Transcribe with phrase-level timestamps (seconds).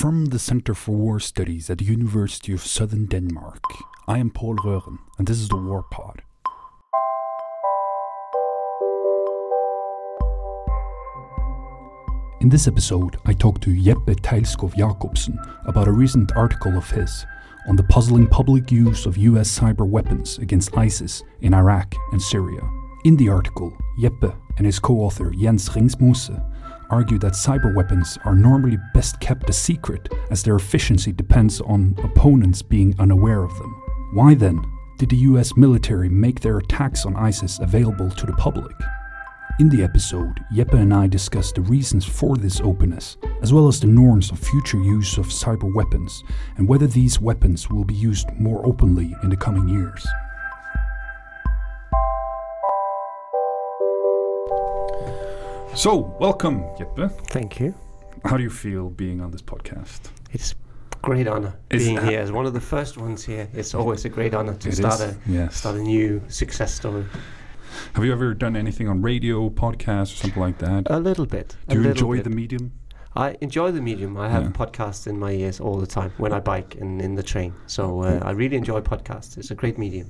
[0.00, 3.62] From the Center for War Studies at the University of Southern Denmark,
[4.08, 6.22] I am Paul Røren, and this is the War Pod.
[12.40, 17.26] In this episode, I talk to Jeppe Teglskov Jacobsen about a recent article of his
[17.68, 22.62] on the puzzling public use of US cyber weapons against ISIS in Iraq and Syria.
[23.04, 26.42] In the article, Jeppe and his co author Jens Ringsmose
[26.90, 31.94] argue that cyber weapons are normally best kept a secret as their efficiency depends on
[32.02, 33.82] opponents being unaware of them.
[34.12, 34.60] Why then
[34.98, 38.76] did the US military make their attacks on ISIS available to the public?
[39.58, 43.78] In the episode, Jeppe and I discuss the reasons for this openness, as well as
[43.78, 46.24] the norms of future use of cyber weapons
[46.56, 50.06] and whether these weapons will be used more openly in the coming years.
[55.74, 57.10] So, welcome, Jeppe.
[57.28, 57.74] Thank you.
[58.24, 60.10] How do you feel being on this podcast?
[60.32, 60.52] It's
[60.92, 63.48] a great honor being here as one of the first ones here.
[63.54, 65.56] It's always a great honor to start is, a yes.
[65.56, 67.06] start a new success story.
[67.94, 70.86] Have you ever done anything on radio, podcast, or something like that?
[70.90, 71.56] A little bit.
[71.68, 72.24] do you enjoy bit.
[72.24, 72.72] the medium?
[73.16, 74.16] I enjoy the medium.
[74.18, 74.50] I have Yeah.
[74.50, 77.54] podcasts in my ears all the time when I bike and in the train.
[77.66, 79.38] So uh, I really enjoy podcasts.
[79.38, 80.08] It's a great medium.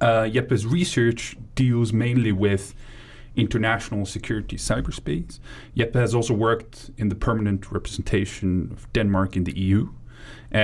[0.00, 2.74] Uh, Jeppe's research deals mainly with
[3.38, 5.38] international security cyberspace.
[5.76, 9.88] Jeppe has also worked in the permanent representation of Denmark in the EU
[10.52, 10.56] uh,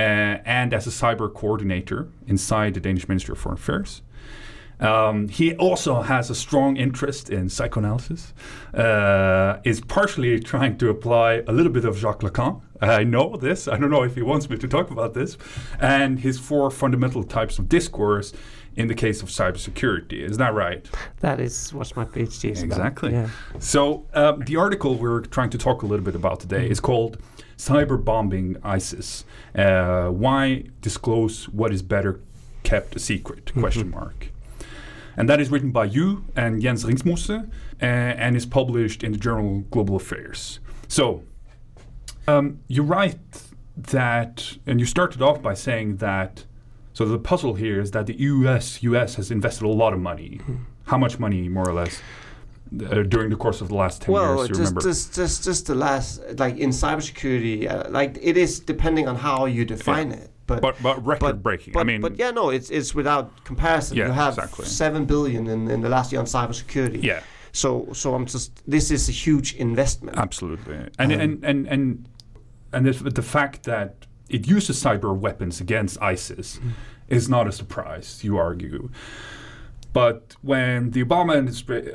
[0.45, 4.01] and as a cyber coordinator inside the Danish Ministry of Foreign Affairs.
[4.79, 8.33] Um, he also has a strong interest in psychoanalysis,
[8.73, 12.61] uh, is partially trying to apply a little bit of Jacques Lacan.
[12.81, 13.69] I know this.
[13.69, 15.37] I don't know if he wants me to talk about this.
[15.79, 18.33] And his four fundamental types of discourse
[18.75, 20.19] in the case of cybersecurity.
[20.21, 20.87] Is that right?
[21.21, 23.09] That is what my PhD is Exactly.
[23.15, 23.29] about.
[23.53, 23.59] Yeah.
[23.59, 27.17] So, um, the article we're trying to talk a little bit about today is called
[27.57, 29.23] Cyber Bombing ISIS.
[29.55, 32.19] Uh, why disclose what is better
[32.63, 33.53] kept a secret?
[33.53, 34.31] Question mark.
[35.17, 37.29] And that is written by you and Jens Ringsmose
[37.81, 40.59] uh, and is published in the journal Global Affairs.
[40.89, 41.23] So,
[42.27, 43.19] um, you write
[43.77, 46.45] that, and you started off by saying that.
[46.95, 48.81] So the puzzle here is that the U.S.
[48.83, 49.15] U.S.
[49.15, 50.39] has invested a lot of money.
[50.85, 52.01] How much money, more or less,
[52.71, 54.49] uh, during the course of the last ten Well, years?
[54.49, 54.81] You just, remember?
[54.81, 59.45] just just just the last like in cybersecurity, uh, like it is depending on how
[59.45, 60.29] you define it.
[60.47, 61.73] But but but record breaking.
[61.73, 63.97] But, I mean, but yeah, no, it's it's without comparison.
[63.97, 64.65] Yeah, you have exactly.
[64.65, 67.03] seven billion in, in the last year on cybersecurity.
[67.03, 67.19] yeah,
[67.51, 70.17] So so I'm just this is a huge investment.
[70.17, 70.75] absolutely.
[70.97, 72.09] And Um, and and and
[72.71, 72.85] and
[73.15, 73.89] the fact that
[74.29, 76.71] it uses cyber weapons against ISIS Mm.
[77.07, 78.23] is not a surprise.
[78.23, 78.89] You argue.
[79.93, 81.37] But when the Obama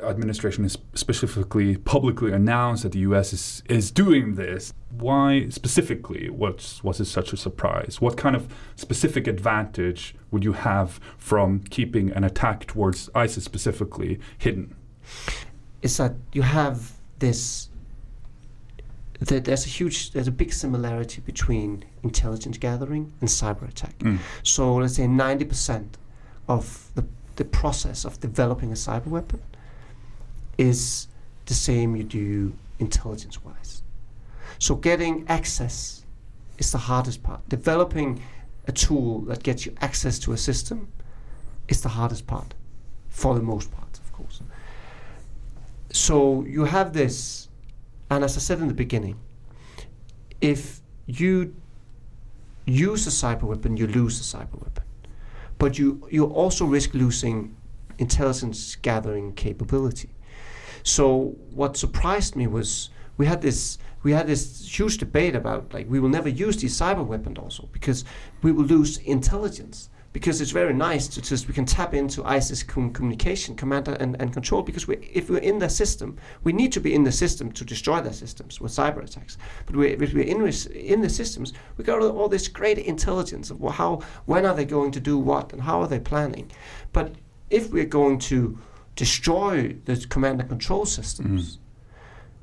[0.09, 3.31] administration is specifically publicly announced that the U.S.
[3.31, 8.01] is, is doing this, why specifically was was it such a surprise?
[8.01, 14.19] What kind of specific advantage would you have from keeping an attack towards ISIS specifically
[14.39, 14.73] hidden?
[15.83, 17.67] Is that you have this.
[19.21, 23.97] That there's a huge, there's a big similarity between intelligence gathering and cyber attack.
[23.99, 24.17] Mm.
[24.43, 25.85] So let's say 90%
[26.47, 27.05] of the,
[27.35, 29.41] the process of developing a cyber weapon
[30.57, 31.07] is
[31.45, 33.83] the same you do intelligence wise.
[34.57, 36.05] So getting access
[36.57, 37.47] is the hardest part.
[37.49, 38.21] Developing
[38.67, 40.87] a tool that gets you access to a system
[41.67, 42.53] is the hardest part,
[43.09, 44.41] for the most part, of course.
[45.91, 47.47] So you have this,
[48.11, 49.17] and as I said in the beginning,
[50.41, 51.55] if you
[52.65, 54.83] use a cyber weapon, you lose a cyber weapon.
[55.57, 57.55] But you, you also risk losing
[57.99, 60.09] intelligence gathering capability.
[60.83, 65.87] So what surprised me was we had this we had this huge debate about like
[65.89, 68.03] we will never use these cyber weapons also because
[68.41, 72.63] we will lose intelligence because it's very nice to just we can tap into ISIS
[72.63, 76.71] com- communication command and, and control because we if we're in the system we need
[76.71, 79.37] to be in the system to destroy their systems with cyber attacks.
[79.65, 80.41] But we, if we're in,
[80.73, 84.91] in the systems we got all this great intelligence of how when are they going
[84.91, 86.51] to do what and how are they planning?
[86.91, 87.15] But
[87.49, 88.57] if we're going to
[88.95, 91.59] destroy the command and control systems mm.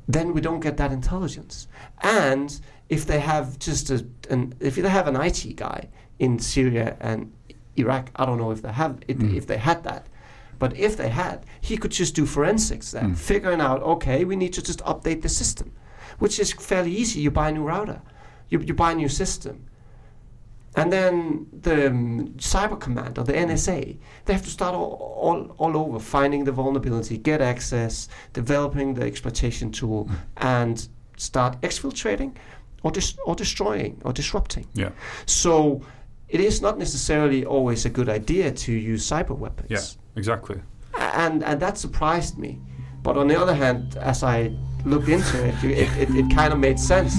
[0.06, 1.69] then we don't get that intelligence.
[2.00, 5.88] And if they have just a, an, if they have an IT guy
[6.19, 7.32] in Syria and
[7.79, 9.35] Iraq, I don't know if they have it, Mm.
[9.37, 10.07] if they had that,
[10.59, 13.17] but if they had, he could just do forensics there, Mm.
[13.17, 15.73] figuring out, okay, we need to just update the system,
[16.19, 17.21] which is fairly easy.
[17.21, 18.01] You buy a new router,
[18.51, 19.65] you, you buy a new system.
[20.77, 23.97] And then the um, cyber command or the NSA,
[24.27, 29.03] they have to start all, all, all over, finding the vulnerability, get access, developing the
[29.03, 32.33] exploitation tool, and start exfiltrating
[32.85, 34.67] or dis- or destroying or disrupting.
[34.75, 34.91] Yeah.
[35.27, 35.81] So
[36.29, 39.71] it is not necessarily always a good idea to use cyber weapons.
[39.71, 39.81] Yeah.
[40.17, 40.61] Exactly.
[40.99, 42.61] And and that surprised me.
[43.03, 44.53] But on the other hand, as I
[44.85, 47.15] looked into it, it, it, it kind of made sense.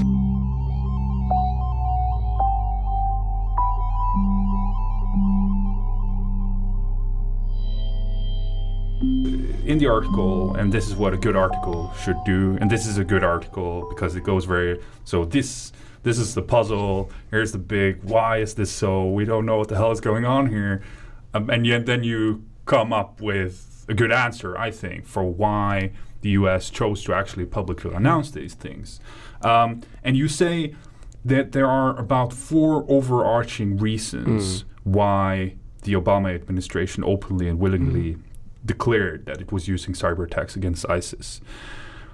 [9.80, 13.04] The article, and this is what a good article should do, and this is a
[13.04, 14.80] good article because it goes very.
[15.06, 15.72] So this
[16.04, 17.10] this is the puzzle.
[17.32, 18.04] Here's the big.
[18.04, 19.08] Why is this so?
[19.08, 20.82] We don't know what the hell is going on here,
[21.34, 25.92] um, and yet then you come up with a good answer, I think, for why
[26.22, 26.70] the U.S.
[26.70, 29.00] chose to actually publicly announce these things.
[29.42, 30.76] Um, and you say
[31.26, 38.18] that there are about four overarching reasons why the Obama administration openly and willingly
[38.66, 41.42] declared that it was using cyber attacks against ISIS.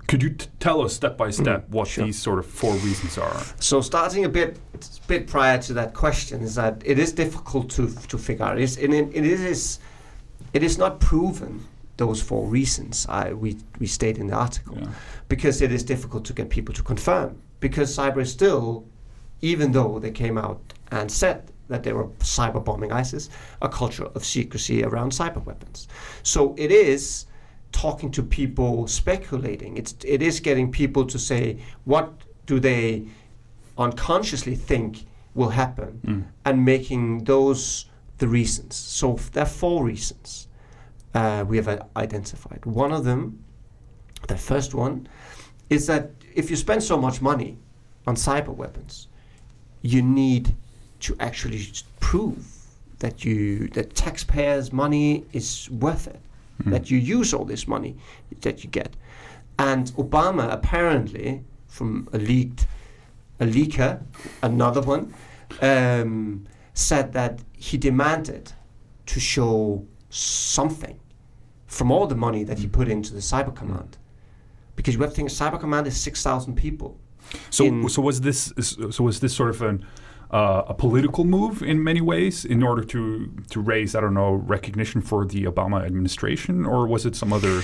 [0.08, 2.06] Could you t- tell us step by step mm, what sure.
[2.06, 3.42] these sort of four reasons are?
[3.60, 4.60] So starting a bit
[5.08, 8.58] bit prior to that question is that it is difficult to to figure out.
[8.60, 9.80] It is, and it, it is
[10.54, 11.66] it is not proven
[11.98, 14.90] those four reasons I, we we state in the article Yeah.
[15.30, 18.86] because it is difficult to get people to confirm because cyber is still
[19.42, 20.62] even though they came out
[20.92, 23.30] and said that they were cyber bombing ISIS,
[23.62, 25.88] a culture of secrecy around cyber weapons.
[26.24, 27.26] So it is
[27.72, 29.78] talking to people, speculating.
[29.78, 32.12] It's it is getting people to say what
[32.46, 33.06] do they
[33.78, 36.24] unconsciously think will happen, Mm.
[36.46, 37.86] and making those
[38.18, 38.76] the reasons.
[38.76, 40.48] So there are four reasons
[41.14, 42.66] uh, we have uh, identified.
[42.66, 43.44] One of them,
[44.28, 45.08] the first one,
[45.70, 47.58] is that if you spend so much money
[48.08, 49.08] on cyber weapons,
[49.82, 50.56] you need
[51.02, 51.68] to actually
[52.00, 52.46] prove
[53.00, 56.20] that you that taxpayers' money is worth it,
[56.64, 56.72] Mm.
[56.72, 57.96] that you use all this money
[58.42, 58.96] that you get.
[59.60, 62.66] And Obama apparently, from a leaked
[63.42, 64.02] a leaker,
[64.42, 65.14] another one,
[65.62, 68.54] um, said that he demanded
[69.06, 70.98] to show something
[71.68, 73.98] from all the money that he put into the cyber command.
[74.78, 76.98] Because you have to think cyber command is six thousand people.
[77.50, 78.54] So, so was this
[78.92, 79.86] so was this sort of an
[80.38, 83.02] uh, a political move in many ways in order to
[83.54, 87.56] to raise I don't know recognition for the Obama administration, or was it some other?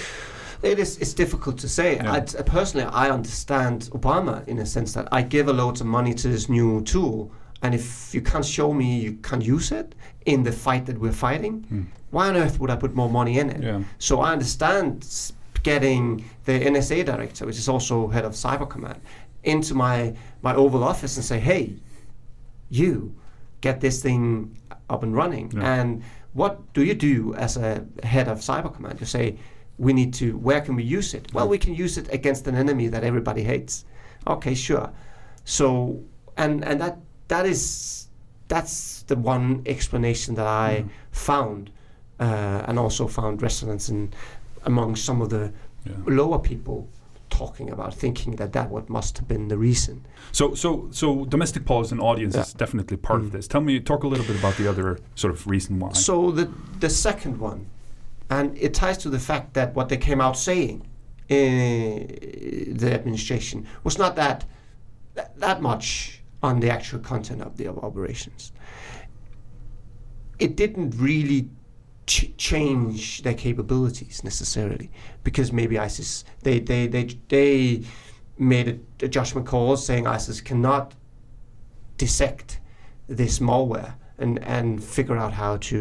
[0.71, 0.91] It is.
[1.01, 1.89] It's difficult to say.
[1.95, 2.13] Yeah.
[2.15, 2.19] I,
[2.57, 6.27] personally, I understand Obama in a sense that I give a lot of money to
[6.33, 7.15] this new tool,
[7.63, 9.87] and if you can't show me you can't use it
[10.25, 11.83] in the fight that we're fighting, Hmm.
[12.15, 13.61] why on earth would I put more money in it?
[13.63, 13.79] Yeah.
[14.07, 14.93] So I understand
[15.63, 16.03] getting
[16.47, 18.99] the NSA director, which is also head of Cyber Command,
[19.43, 19.97] into my
[20.47, 21.63] my Oval Office and say, "Hey,
[22.71, 23.13] you
[23.61, 24.57] get this thing
[24.89, 25.79] up and running." Yeah.
[25.81, 26.01] And
[26.33, 28.99] what do you do as a head of Cyber Command?
[28.99, 29.37] You say,
[29.77, 30.37] "We need to.
[30.37, 31.33] Where can we use it?
[31.33, 33.85] Well, we can use it against an enemy that everybody hates."
[34.25, 34.89] Okay, sure.
[35.45, 35.99] So
[36.37, 36.97] and and that
[37.27, 38.07] that is
[38.47, 41.69] that's the one explanation that I found,
[42.19, 44.09] uh, and also found resonance in
[44.65, 45.51] among some of the
[45.85, 45.93] Yeah.
[46.05, 46.87] lower people
[47.31, 50.05] talking about thinking that that what must have been the reason.
[50.31, 53.31] So, so, so domestic policy and audience is definitely part of Mm.
[53.31, 53.47] this.
[53.47, 55.93] Tell me, talk a little bit about the other sort of reason why.
[55.93, 56.45] So the
[56.79, 57.65] the second one,
[58.29, 60.85] and it ties to the fact that what they came out saying,
[61.29, 64.45] in the administration was not that
[65.15, 68.51] that, that much on the actual content of the op- operations.
[70.39, 71.49] It didn't really
[72.11, 74.87] ch- change their capabilities necessarily
[75.23, 77.03] because maybe ISIS they they they
[77.33, 77.83] they
[78.37, 80.87] made a, a judgment call saying ISIS cannot
[81.97, 82.59] dissect
[83.19, 85.77] this malware and and figure out how to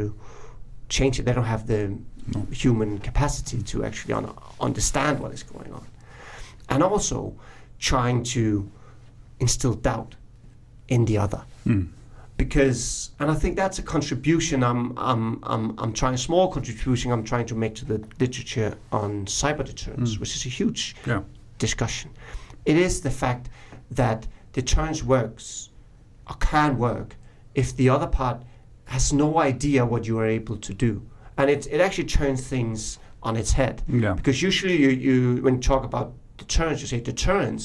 [0.88, 1.24] change it.
[1.26, 1.82] They don't have the
[2.34, 2.40] No.
[2.64, 5.84] human capacity to actually un- understand what is going on,
[6.68, 7.32] and also
[7.78, 8.42] trying to
[9.38, 10.16] instill doubt
[10.88, 11.88] in the other Mm.
[12.44, 17.12] Because and I think that's a contribution I'm I'm I'm I'm trying a small contribution
[17.12, 20.20] I'm trying to make to the literature on cyber deterrence, Mm.
[20.20, 21.22] which is a huge Yeah.
[21.58, 22.08] discussion.
[22.64, 23.44] It is the fact
[24.02, 24.26] that
[24.58, 25.70] deterrence works
[26.28, 27.08] or can work
[27.54, 28.38] if the other part
[28.94, 30.92] has no idea what you are able to do,
[31.38, 33.82] and it it actually turns things on its head.
[33.86, 34.14] Yeah.
[34.14, 37.64] Because usually you, you when you talk about deterrence, you say deterrence,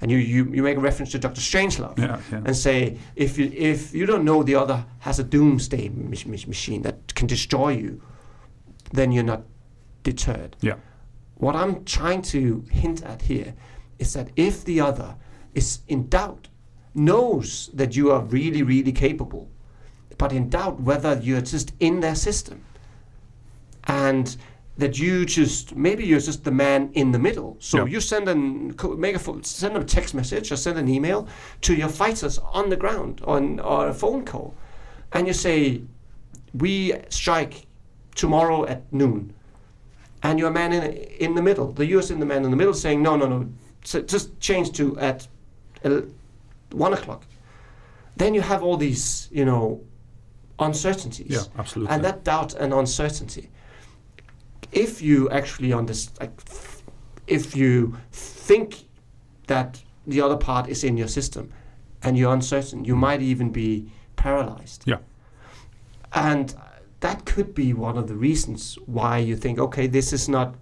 [0.00, 1.40] and you, you, you make a reference to Dr.
[1.40, 2.20] Strangelove Yeah.
[2.30, 2.42] Yeah.
[2.44, 6.46] and say if you if you don't know the other has a doomsday mach- mach-
[6.48, 8.00] machine that can destroy you,
[8.92, 9.42] then you're not
[10.02, 10.56] deterred.
[10.60, 10.74] Yeah.
[11.36, 13.54] What I'm trying to hint at here
[13.98, 15.16] is that if the other
[15.54, 16.48] is in doubt,
[16.94, 19.48] knows that you are really really capable,
[20.18, 22.60] but in doubt whether you're just in their system,
[23.84, 24.36] and
[24.78, 27.56] that you just maybe you're just the man in the middle.
[27.60, 27.92] So Yeah.
[27.92, 31.26] you send an make a send a text message or send an email
[31.62, 34.54] to your fighters on the ground on or a phone call,
[35.12, 35.80] and you say,
[36.54, 37.66] "We strike
[38.14, 39.32] tomorrow at noon,"
[40.22, 40.82] and you're a man in
[41.20, 41.72] in the middle.
[41.72, 42.10] The U.S.
[42.10, 43.48] in the man in the middle saying, "No, no, no,
[43.84, 45.26] so just change to at
[46.72, 47.22] one o'clock."
[48.16, 49.80] Then you have all these, you know,
[50.58, 51.94] uncertainties Yeah, absolutely.
[51.94, 53.50] and that doubt and uncertainty
[54.72, 56.40] if you actually understand like,
[57.26, 58.84] if you think
[59.46, 61.52] that the other part is in your system
[62.02, 64.98] and you're uncertain you might even be paralyzed Yeah.
[66.12, 66.54] and
[67.00, 70.54] that could be one of the reasons why you think okay this is not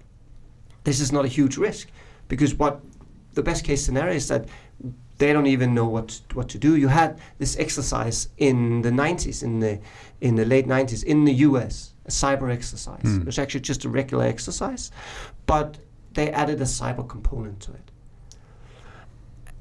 [0.85, 1.89] this is not a huge risk
[2.29, 2.81] because what
[3.35, 4.47] the best case scenario is that
[5.25, 6.77] they don't even know what what to do.
[6.77, 9.81] You had this exercise in the 90s, in the
[10.21, 11.95] in the late 90s, in the U.S.
[12.05, 13.01] A cyber exercise.
[13.05, 13.21] Mm.
[13.23, 14.91] It was actually just a regular exercise,
[15.47, 15.79] but
[16.13, 17.91] they added a cyber component to it,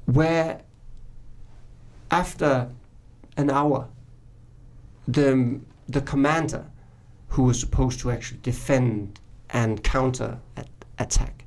[0.04, 0.60] where
[2.10, 2.68] after
[3.38, 3.88] an hour,
[5.08, 6.66] the the commander,
[7.28, 9.18] who was supposed to actually defend
[9.48, 10.68] and counter at,
[10.98, 11.43] attack,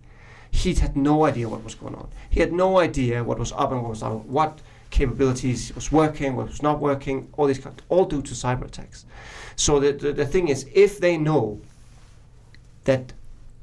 [0.58, 2.08] he had no idea what was going on.
[2.30, 4.60] He had no idea what was up and what was down, what
[4.90, 9.06] capabilities was working, what was not working, all these kind all due to cyber attacks.
[9.56, 11.60] So the, the, the thing is, if they know
[12.86, 13.14] that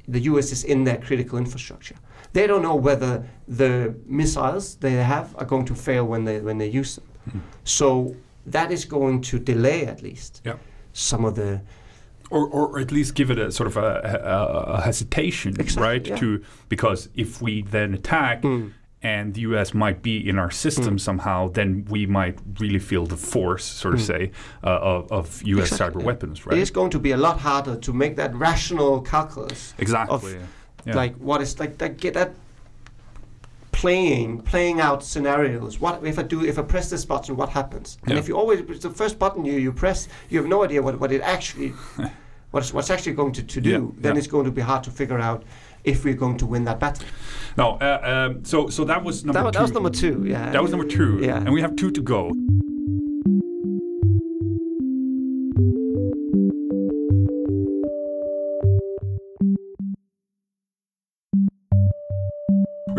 [0.07, 1.97] the US is in their critical infrastructure,
[2.33, 3.13] they don't know whether
[3.49, 7.05] the missiles they have are going to fail when they when they use them.
[7.31, 7.41] Mhm.
[7.65, 8.15] So
[8.47, 10.57] that is going to delay at least Yeah.
[10.93, 11.61] some of the
[12.31, 16.07] or, or at least give it a sort of a, a, a hesitation, Exactly, right?
[16.07, 16.17] yeah.
[16.17, 18.73] To because if we then attack Mm.
[19.03, 19.75] and the U.S.
[19.75, 21.01] might be in our system Mm.
[21.01, 24.01] somehow, then we might really feel the force, so to Mm.
[24.01, 24.31] say,
[24.65, 25.73] uh, of, of U.S.
[25.73, 26.59] Exactly, cyber weapons, It right?
[26.59, 30.37] is going to be a lot harder to make that rational calculus exactly.
[30.87, 30.97] yeah.
[30.97, 32.31] like what is like that get that
[33.85, 37.99] playing playing out scenarios what if i do if i press this button what happens
[38.05, 38.19] and Yeah.
[38.23, 40.99] if you always it's the first button you you press you have no idea what,
[41.01, 41.71] what it actually
[42.53, 44.19] what's what's actually going to, to do Yeah, then yeah.
[44.21, 45.43] it's going to be hard to figure out
[45.93, 47.05] if we're going to win that battle
[47.59, 49.57] no, uh, um, so so that was number that, two.
[49.59, 51.37] that was number two yeah That was number two, Yeah.
[51.45, 52.21] and we have two to go.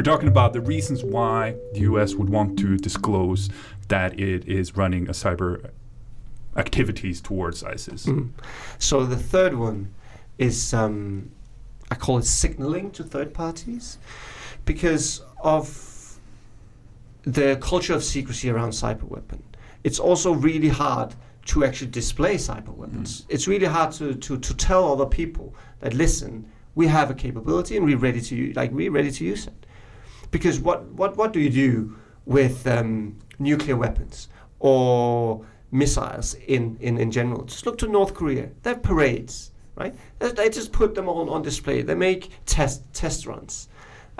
[0.05, 3.49] Talking about the reasons why the US would want to disclose
[3.87, 5.69] that it is running a cyber
[6.55, 8.05] activities towards ISIS.
[8.05, 8.29] Mm.
[8.79, 9.93] So the third one
[10.37, 11.31] is um,
[11.91, 13.97] I call it signaling to third parties
[14.65, 16.17] because of
[17.23, 19.43] the culture of secrecy around cyber weapon.
[19.83, 23.25] It's also really hard to actually display cyber weapons.
[23.29, 27.77] It's really hard to, to, to tell other people that listen, we have a capability
[27.77, 29.64] and we're ready to like we're ready to use it.
[30.35, 34.27] Because what, what, what do you do with um, nuclear weapons
[34.59, 37.43] or missiles in, in, in general?
[37.45, 38.49] Just look to North Korea.
[38.61, 39.95] They have parades, right?
[40.19, 41.83] They, they just put them all on display.
[41.83, 43.69] They make test test runs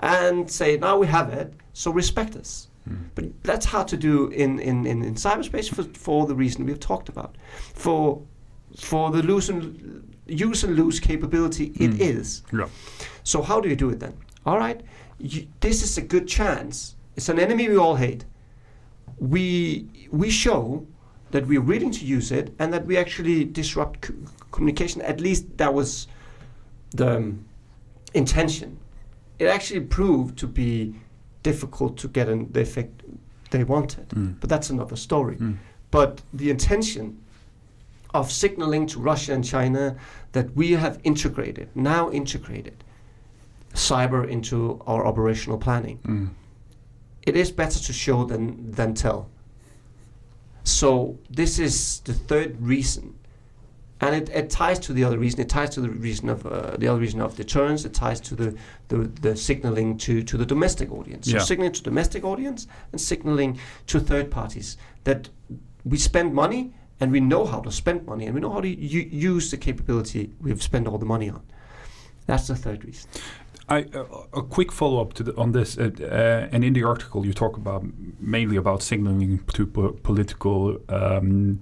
[0.00, 2.68] and say, now we have it, so respect us.
[3.14, 6.80] But that's hard to do in, in, in, in cyberspace for, for the reason we've
[6.80, 7.34] talked about.
[7.74, 8.22] For
[8.76, 12.00] for the lose and use and lose capability, it Mm.
[12.00, 12.42] is.
[12.52, 12.68] Yeah.
[13.24, 14.14] So how do you do it then?
[14.46, 14.80] All right,
[15.18, 16.96] you, this is a good chance.
[17.16, 18.24] It's an enemy we all hate.
[19.18, 20.86] We we show
[21.30, 24.14] that we're willing to use it and that we actually disrupt c-
[24.52, 25.02] communication.
[25.02, 26.06] At least that was
[26.90, 27.44] the um,
[28.14, 28.78] intention.
[29.38, 30.94] It actually proved to be
[31.42, 33.02] difficult to get an, the effect
[33.50, 34.34] they wanted, Mm.
[34.40, 35.36] but that's another story.
[35.36, 35.56] Mm.
[35.90, 37.18] But the intention
[38.14, 39.96] of signaling to Russia and China
[40.32, 42.82] that we have integrated, now integrated,
[43.76, 45.98] cyber into our operational planning.
[45.98, 46.30] Mm.
[47.22, 49.28] It is better to show than, than tell.
[50.64, 53.14] So this is the third reason.
[54.00, 55.40] And it, it ties to the other reason.
[55.40, 57.84] It ties to the reason of uh, the other reason of deterrence.
[57.84, 58.56] It ties to the,
[58.88, 61.26] the, the signaling to, to the domestic audience.
[61.26, 61.38] Yeah.
[61.38, 65.30] So signaling to domestic audience and signaling to third parties that
[65.84, 68.68] we spend money and we know how to spend money and we know how to
[68.68, 71.42] use the capability we've spent all the money on.
[72.26, 73.08] That's the third reason.
[73.68, 76.84] I, uh, a quick follow up to the, on this, uh, uh, and in the
[76.84, 77.84] article you talk about
[78.20, 81.60] mainly about signaling to po- political um,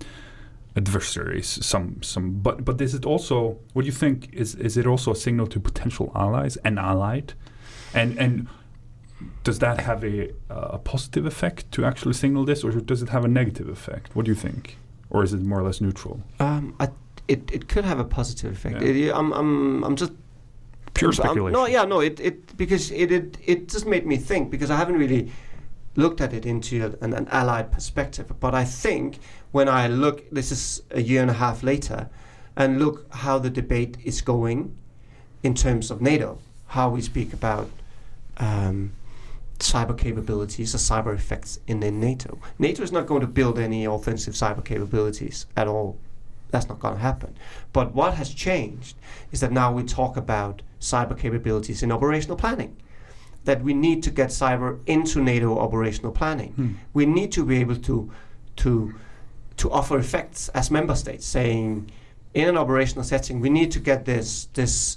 [0.77, 1.59] adversaries.
[1.65, 3.59] Some, some, but but is it also?
[3.73, 4.29] What do you think?
[4.33, 7.33] Is is it also a signal to potential allies and allied,
[7.95, 8.49] and and
[9.45, 13.25] does that have a a positive effect to actually signal this, or does it have
[13.25, 14.15] a negative effect?
[14.15, 14.77] What do you think,
[15.11, 16.21] or is it more or less neutral?
[16.41, 16.89] Um, I,
[17.29, 18.83] it, it could have a positive effect.
[18.83, 18.89] Yeah.
[18.89, 20.13] It- I'm, I'm, I'm just
[20.95, 21.53] Pure Um, speculation.
[21.53, 24.77] no, yeah, no, it, it because it, it it just made me think because I
[24.77, 25.31] haven't really
[25.97, 28.33] looked at it into a- an, an allied perspective.
[28.41, 29.19] But I think
[29.53, 32.09] when I look, this is a year and a half later,
[32.57, 34.77] and look how the debate is going
[35.43, 37.69] in terms of NATO, how we speak about
[38.39, 38.93] um,
[39.59, 42.39] cyber capabilities or cyber effects in, in NATO.
[42.59, 45.97] NATO is not going to build any offensive cyber capabilities at all.
[46.55, 47.37] That's not going to happen.
[47.73, 48.97] But what has changed
[49.33, 52.77] is that now we talk about cyber capabilities in operational planning.
[53.43, 56.53] That we need to get cyber into NATO operational planning.
[56.53, 56.73] Hmm.
[56.93, 58.09] We need to be able to
[58.63, 58.95] to
[59.57, 61.91] to offer effects as member states, saying
[62.35, 64.97] in an operational setting, we need to get this this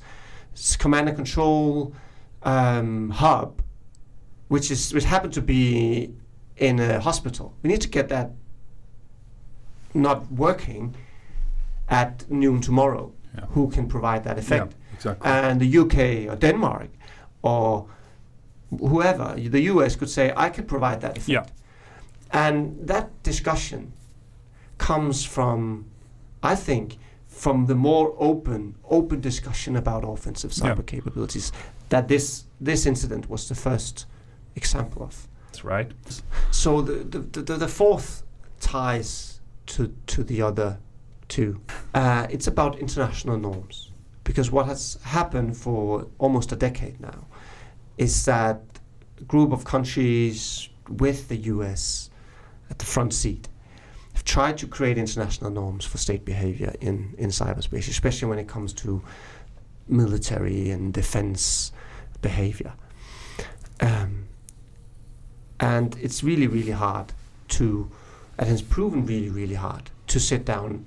[0.78, 1.92] command and control
[2.44, 3.64] um, hub,
[4.48, 6.14] which is which happened to be
[6.58, 7.56] in a hospital.
[7.64, 8.30] We need to get that
[9.96, 10.96] not working
[11.89, 13.12] at noon tomorrow.
[13.36, 13.46] Yeah.
[13.50, 14.74] Who can provide that effect?
[14.74, 15.29] Yeah, exactly.
[15.32, 16.89] and the UK or Denmark
[17.41, 17.88] or
[18.79, 21.29] whoever, the US could say, I can provide that effect.
[21.29, 21.46] Yeah.
[22.32, 23.94] And that discussion
[24.77, 25.86] comes from,
[26.44, 30.75] I think, from the more open, open discussion about offensive Yeah.
[30.75, 31.51] cyber capabilities
[31.89, 34.08] that this this incident was the first
[34.56, 35.27] example of.
[35.46, 35.91] That's right.
[36.51, 38.24] So the the, the, the fourth
[38.60, 40.77] ties to to the other
[41.27, 41.62] two.
[41.93, 43.91] Uh, it's about international norms
[44.24, 47.25] because what has happened for almost a decade now
[47.98, 48.62] is that
[49.19, 52.10] a group of countries with the U.S.
[52.69, 53.48] at the front seat
[54.13, 58.48] have tried to create international norms for state behavior in in cyberspace, especially when it
[58.48, 59.01] comes to
[59.88, 61.72] military and defense
[62.22, 62.74] behavior.
[63.79, 64.27] Um,
[65.60, 67.13] and it's really, really hard
[67.50, 67.89] to,
[68.38, 70.86] and it's proven really, really hard to sit down,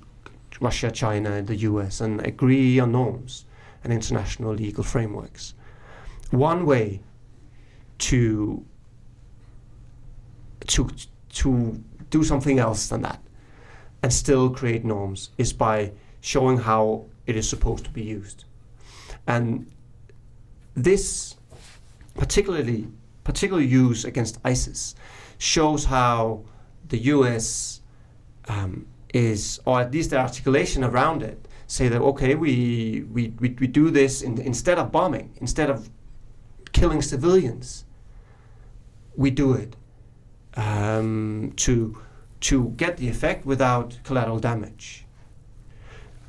[0.61, 3.45] Russia, China, the US, and agree on norms
[3.83, 5.53] and international legal frameworks.
[6.29, 7.01] One way
[7.97, 8.65] to
[10.67, 10.89] to
[11.29, 13.21] to do something else than that
[14.03, 15.91] and still create norms is by
[16.21, 18.45] showing how it is supposed to be used.
[19.27, 19.71] And
[20.75, 21.35] this
[22.15, 22.87] particularly
[23.23, 24.95] particular use against ISIS
[25.37, 26.43] shows how
[26.89, 27.81] the US
[28.47, 33.49] um, is, or at least the articulation around it, say that okay, we we, we,
[33.59, 35.89] we do this in, instead of bombing, instead of
[36.71, 37.85] killing civilians,
[39.15, 39.75] we do it
[40.55, 41.97] um, to
[42.41, 45.05] to get the effect without collateral damage.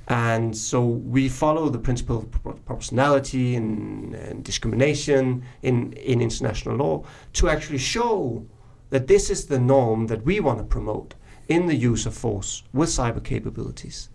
[0.08, 7.04] And so we follow the principle of proportionality and, and discrimination in, in international law
[7.34, 8.44] to actually show
[8.90, 11.14] that this is the norm that we want to promote
[11.48, 14.08] in the use of force with cyber capabilities.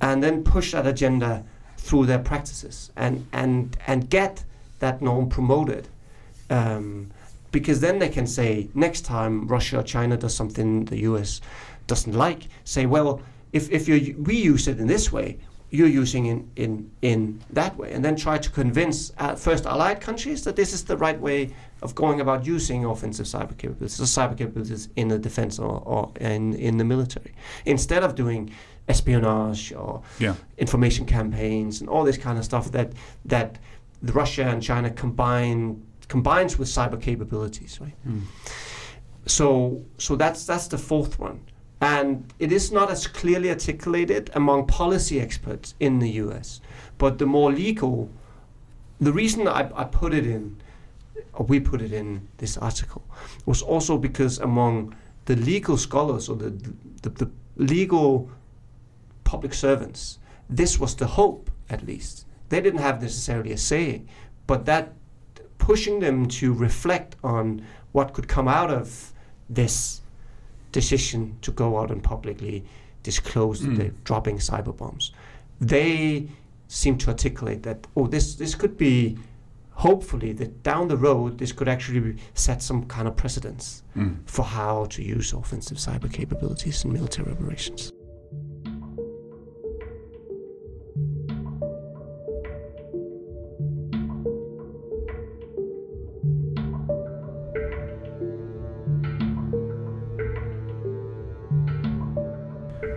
[0.00, 1.44] And then push that agenda
[1.78, 4.44] through their practices and, and, and get
[4.80, 5.88] that norm promoted.
[6.50, 7.10] Um,
[7.50, 11.40] because then they can say, next time Russia or China does something the US
[11.86, 13.22] doesn't like, say, well,
[13.52, 15.38] if, if you we use it in this way,
[15.70, 20.00] you're using in, in, in that way, and then try to convince uh, first allied
[20.00, 21.50] countries that this is the right way
[21.82, 26.10] of going about using offensive cyber capabilities, or cyber capabilities in the defense or, or
[26.20, 27.34] in, in the military,
[27.64, 28.50] instead of doing
[28.88, 30.34] espionage or Yeah.
[30.58, 32.92] information campaigns and all this kind of stuff that
[33.24, 33.58] that
[34.02, 37.94] the Russia and China combine combines with cyber capabilities, right?
[38.08, 38.22] Mm.
[39.26, 41.40] So so that's that's the fourth one.
[41.80, 46.60] And it is not as clearly articulated among policy experts in the US.
[46.98, 48.08] But the more legal
[49.00, 50.56] the reason I, I put it in
[51.36, 53.02] or we put it in this article
[53.46, 54.94] was also because among
[55.26, 56.50] the legal scholars or the
[57.02, 58.30] the, the legal
[59.24, 60.18] public servants,
[60.48, 62.26] this was the hope at least.
[62.48, 64.02] They didn't have necessarily a say,
[64.46, 64.92] but that
[65.58, 69.12] pushing them to reflect on what could come out of
[69.50, 70.00] this
[70.72, 72.64] decision to go out and publicly
[73.02, 73.76] disclose that Mm.
[73.78, 75.12] they're dropping cyber bombs.
[75.60, 76.28] They
[76.68, 79.16] seem to articulate that oh this this could be
[79.76, 84.16] hopefully that down the road this could actually be- set some kind of precedence Mm.
[84.26, 87.92] for how to use offensive cyber capabilities in military operations.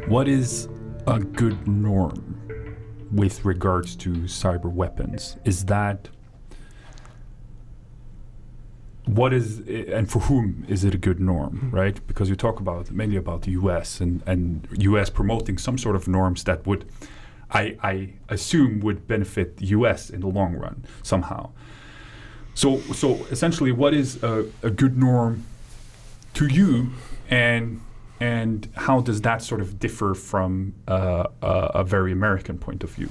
[0.07, 0.67] What is
[1.05, 2.35] a good norm
[3.11, 5.37] with regards to cyber weapons?
[5.45, 6.09] Is that
[9.15, 11.99] what is and for whom is it a good norm, right?
[12.07, 14.01] Because you talk about mainly about the U.S.
[14.01, 15.09] and and U.S.
[15.09, 16.85] promoting some sort of norms that would
[17.51, 20.09] I, I assume would benefit the U.S.
[20.09, 21.49] in the long run somehow.
[22.53, 25.45] So, so essentially, what is a, a good norm
[26.35, 26.91] to you,
[27.29, 27.81] and
[28.19, 32.91] and how does that sort of differ from uh, a, a very American point of
[32.91, 33.09] view?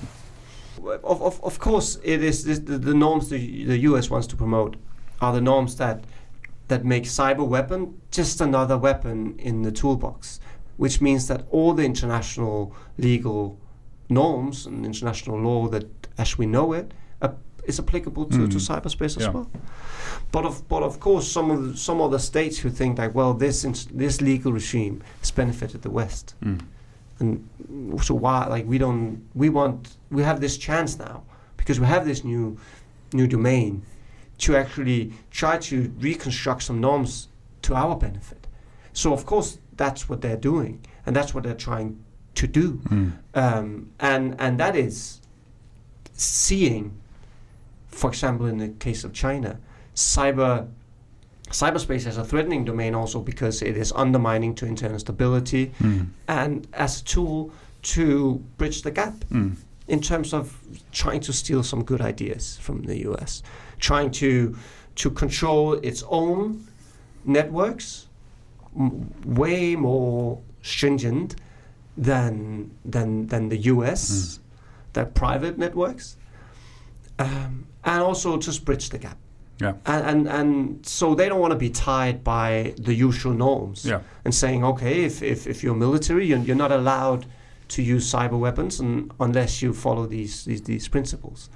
[1.02, 4.10] Of, of, of course, it is this, the, the norms the, the U.S.
[4.10, 4.76] wants to promote
[5.20, 6.04] are the norms that
[6.68, 10.38] that make cyber weapon just another weapon in the toolbox,
[10.76, 13.58] which means that all the international legal
[14.08, 15.86] norms and international law that,
[16.18, 17.30] as we know it, uh,
[17.64, 18.50] is applicable to, mm.
[18.50, 19.30] to cyberspace as yeah.
[19.30, 19.50] well.
[20.30, 23.34] But of but of course, some of the, some other states who think like, well,
[23.34, 26.60] this this legal regime has benefited the West, mm.
[27.18, 27.48] and
[28.02, 31.22] so why like we don't we want we have this chance now
[31.56, 32.58] because we have this new
[33.12, 33.82] new domain
[34.38, 37.28] to actually try to reconstruct some norms
[37.62, 38.46] to our benefit.
[38.92, 42.02] So of course that's what they're doing, and that's what they're trying
[42.34, 43.12] to do, mm.
[43.34, 45.20] um, and and that is
[46.12, 46.96] seeing,
[47.88, 49.58] for example, in the case of China,
[49.94, 50.68] cyber
[51.50, 56.06] cyberspace as a threatening domain also because it is undermining to internal stability mm.
[56.28, 59.56] and as a tool to bridge the gap mm.
[59.86, 60.60] in terms of
[60.92, 63.42] trying to steal some good ideas from the US
[63.78, 64.56] trying to
[64.96, 66.66] to control its own
[67.24, 68.08] networks
[68.76, 71.36] m- way more stringent
[71.96, 74.38] than than than the US, Mm.
[74.92, 76.16] their private networks,
[77.18, 79.16] um, and also to bridge the gap.
[79.60, 79.72] Yeah.
[79.86, 84.00] And, and and so they don't want to be tied by the usual norms Yeah.
[84.24, 87.26] and saying, okay, if, if, if you're military, you're, you're not allowed
[87.74, 91.50] to use cyber weapons and, unless you follow these, these, these principles.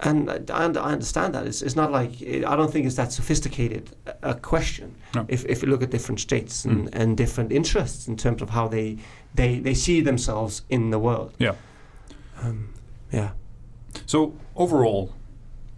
[0.00, 1.46] And I, I understand that.
[1.46, 4.94] It's, it's not like, I don't think it's that sophisticated a, a question.
[5.14, 5.24] No.
[5.28, 6.88] If, if you look at different states and, Mm.
[6.92, 8.98] and different interests in terms of how they,
[9.34, 11.34] they, they see themselves in the world.
[11.38, 11.54] Yeah.
[12.42, 12.74] Um,
[13.12, 13.30] yeah.
[14.06, 15.14] So overall,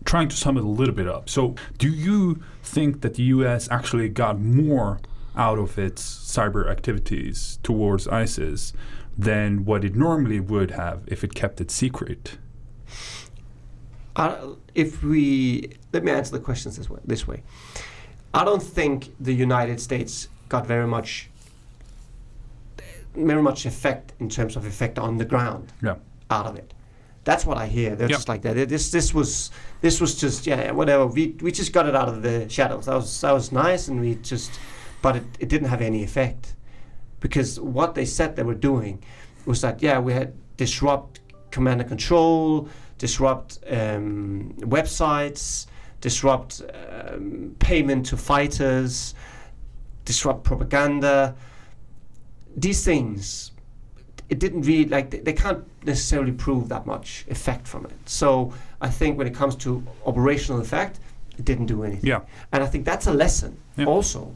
[0.04, 1.28] trying to sum it a little bit up.
[1.30, 3.68] So do you think that the U.S.
[3.70, 5.00] actually got more
[5.36, 8.72] out of its cyber activities towards ISIS
[9.16, 12.36] than what it normally would have if it kept it secret?
[14.20, 14.38] I,
[14.74, 17.42] if we let me answer the questions this way, this way.
[18.32, 21.28] I don't think the United States got very much
[23.14, 25.96] very much effect in terms of effect on the ground Yeah.
[26.30, 26.72] out of it.
[27.24, 27.90] That's what I hear.
[27.96, 28.18] They're Yep.
[28.18, 28.68] just like that.
[28.68, 31.06] This this was this was just yeah whatever.
[31.06, 32.86] We we just got it out of the shadows.
[32.86, 34.50] That was that was nice, and we just
[35.02, 36.54] but it, it didn't have any effect
[37.20, 39.02] because what they said they were doing
[39.44, 42.68] was that yeah we had disrupt command and control,
[43.00, 45.66] disrupt um, websites,
[46.02, 46.62] disrupt
[47.08, 49.14] um, payment to fighters,
[50.04, 51.34] disrupt propaganda.
[52.56, 53.52] These things,
[54.28, 57.96] it didn't really like they, they can't necessarily prove that much effect from it.
[58.04, 61.00] So I think when it comes to operational effect,
[61.38, 62.06] it didn't do anything.
[62.10, 62.20] Yeah.
[62.52, 63.86] And I think that's a lesson Yeah.
[63.86, 64.34] also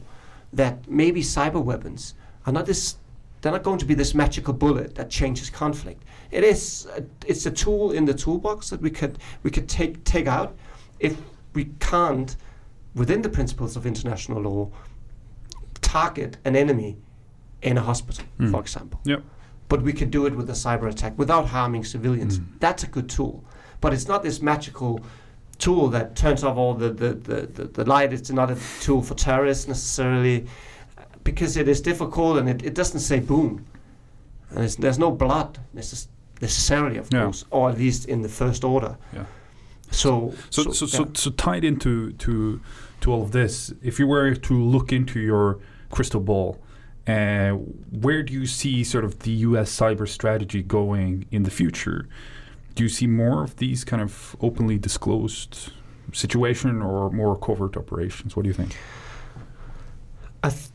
[0.53, 2.15] that maybe cyber weapons
[2.47, 2.95] are not this
[3.45, 6.01] they're not going to be this magical bullet that changes conflict.
[6.31, 10.03] It is a, it's a tool in the toolbox that we could we could take
[10.03, 10.55] take out
[10.99, 11.15] if
[11.53, 12.35] we can't
[12.95, 14.71] within the principles of international law
[15.81, 16.97] target an enemy
[17.61, 18.49] in a hospital, Mm.
[18.49, 18.99] for example.
[19.03, 19.21] Yep.
[19.69, 22.39] But we could do it with a cyber attack without harming civilians.
[22.39, 22.45] Mm.
[22.59, 23.43] That's a good tool.
[23.79, 25.01] But it's not this magical
[25.59, 28.11] tool that turns off all the, the, the, the, the light.
[28.11, 30.47] It's not a tool for terrorists necessarily
[31.25, 33.65] because it is difficult and it, it doesn't say boom.
[34.51, 36.07] And it's, there's no blood necess-
[36.41, 37.23] necessarily, of Yeah.
[37.25, 38.95] course, or at least in the first order.
[39.13, 39.25] Yeah.
[39.91, 41.09] So, So, so, so, yeah.
[41.15, 42.61] so, tied into to
[43.01, 45.59] to all of this, if you were to look into your
[45.91, 46.57] crystal ball,
[47.07, 47.51] uh,
[48.05, 49.69] where do you see sort of the U.S.
[49.79, 52.07] cyber strategy going in the future?
[52.73, 55.71] Do you see more of these kind of openly disclosed
[56.13, 58.35] situation or more covert operations?
[58.35, 58.75] What do you think?
[60.43, 60.69] I, th-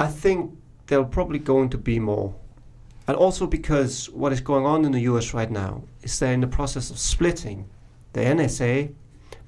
[0.00, 2.34] I think there are probably going to be more.
[3.06, 6.40] And also because what is going on in the US right now is they're in
[6.40, 7.68] the process of splitting
[8.14, 8.94] the NSA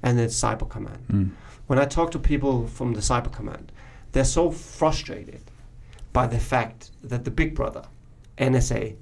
[0.03, 1.03] and the Cyber Command.
[1.11, 1.31] Mm.
[1.65, 3.71] When I talk to people from the Cyber Command,
[4.11, 5.41] they're so frustrated
[6.11, 7.85] by the fact that the big brother,
[8.37, 8.95] NSA,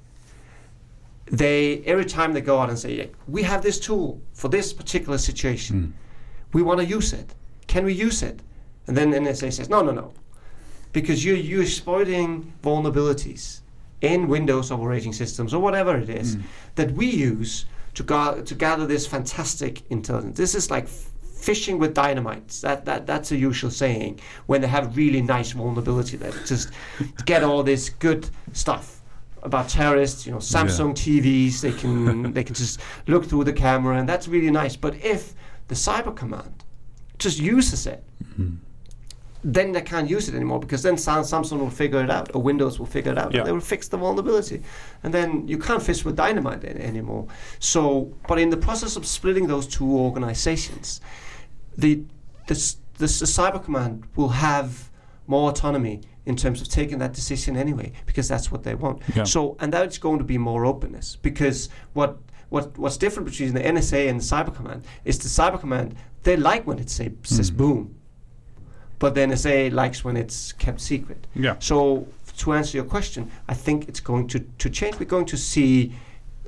[1.26, 5.18] they every time they go out and say, "We have this tool for this particular
[5.18, 5.76] situation.
[5.76, 5.92] Mm.
[6.54, 7.36] We want to use it.
[7.68, 8.42] Can we use it?"
[8.88, 10.14] And then NSA says, "No, no, no,
[10.94, 13.62] because you're you're exploiting vulnerabilities
[14.02, 16.42] in Windows operating systems or whatever it is Mm.
[16.76, 20.38] that we use to ga- to gather this fantastic intelligence.
[20.38, 21.10] This is like f-
[21.48, 22.48] fishing with dynamite.
[22.62, 26.18] That that that's a usual saying when they have really nice vulnerability.
[26.18, 26.70] That just
[27.26, 29.02] get all this good stuff
[29.44, 33.98] about terrorists, you know, Samsung TVs, they can they can just look through the camera,
[34.00, 34.76] and that's really nice.
[34.78, 35.34] But if
[35.68, 36.64] the cyber command
[37.20, 38.56] just uses it, Mm-hmm.
[39.44, 42.42] Then they can't use it anymore because then Sam- Samsung will figure it out or
[42.44, 43.32] Windows will figure it out.
[43.34, 43.40] Yeah.
[43.40, 44.62] And they will fix the vulnerability,
[45.04, 47.28] and then you can't fish with dynamite an- anymore.
[47.60, 51.02] So, but in the process of splitting those two organizations,
[51.78, 52.04] the
[52.48, 52.54] the,
[52.98, 54.90] the, the cyber command will have
[55.28, 59.02] more autonomy in terms of taking that decision anyway because that's what they want.
[59.16, 59.24] Yeah.
[59.24, 62.18] So, and that's going to be more openness because what
[62.50, 66.36] what what's different between the NSA and the cyber command is the cyber command they
[66.38, 67.58] like when it say, says Mhm.
[67.58, 67.96] boom,
[69.02, 71.26] but the NSA likes when it's kept secret.
[71.34, 71.56] Yeah.
[71.58, 75.00] So to answer your question, I think it's going to, to change.
[75.00, 75.94] We're going to see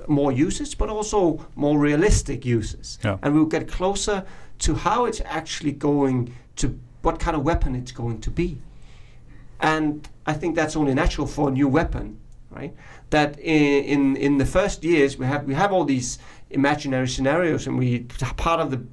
[0.08, 3.00] more uses, but also more realistic uses.
[3.04, 3.18] Yeah.
[3.24, 4.24] And we'll get closer
[4.60, 8.60] to how it's actually going to, what kind of weapon it's going to be.
[9.60, 12.20] And I think that's only natural for a new weapon,
[12.52, 12.76] right?
[13.10, 17.66] That in, in, in the first years we have we have all these imaginary scenarios,
[17.66, 18.00] and we
[18.38, 18.84] part of the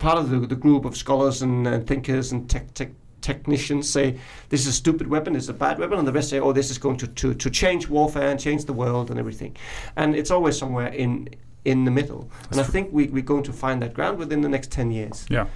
[0.00, 2.88] part of the, the group of scholars and, and thinkers and tech, tech
[3.20, 6.40] technicians say this is a stupid weapon, it's a bad weapon, and the rest say,
[6.40, 9.56] oh, this is going to, to, to change warfare and change the world and everything.
[9.96, 11.28] And it's always somewhere in
[11.64, 12.30] in the middle.
[12.50, 15.26] and I think we, we're going to find that ground within the next 10 years.
[15.28, 15.46] Yeah.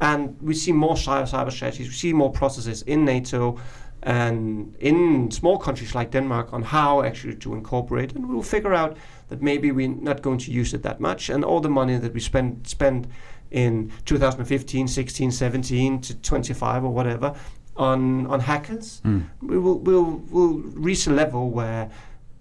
[0.00, 3.58] And we see more cyber, cyber strategies, we see more processes in NATO
[4.02, 8.12] and in small countries like Denmark on how actually to incorporate.
[8.12, 8.96] And we'll figure out
[9.28, 11.30] that maybe we're not going to use it that much.
[11.30, 13.08] And all the money that we spend, spend
[13.50, 17.34] in 2015, 16, 17 to 25 or whatever
[17.76, 19.26] on, on hackers, Mm.
[19.42, 21.90] we will we'll, we'll reach a level where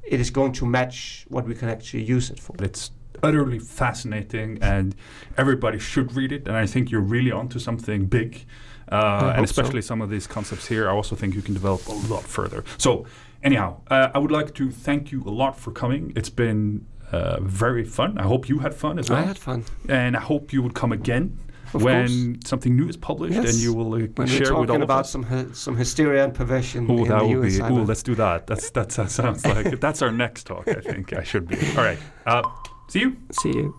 [0.03, 2.55] it is going to match what we can actually use it for.
[2.59, 2.91] It's
[3.23, 4.95] utterly fascinating, and
[5.37, 6.47] everybody should read it.
[6.47, 8.45] And I think you're really onto something big,
[8.91, 9.51] uh, and so.
[9.51, 10.87] especially some of these concepts here.
[10.89, 12.63] I also think you can develop a lot further.
[12.77, 13.05] So,
[13.43, 16.13] anyhow, uh, I would like to thank you a lot for coming.
[16.15, 18.17] It's been uh, very fun.
[18.17, 19.63] I hope you had fun as well, I had fun.
[19.89, 21.37] and I hope you would come again.
[21.73, 22.39] Of when course.
[22.45, 23.49] something new is published, Yes.
[23.49, 25.11] and you will uh, When we're share with all talking of about us.
[25.11, 27.63] some hy- some hysteria and perversion Oh, that would US be.
[27.63, 28.47] Oh, let's do that.
[28.47, 30.67] That's that's that sounds like that's our next talk.
[30.69, 31.57] I think I should be.
[31.75, 31.97] All right.
[32.25, 32.43] Uh,
[32.87, 33.17] see you.
[33.41, 33.75] See you.